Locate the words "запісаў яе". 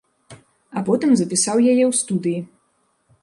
1.19-1.83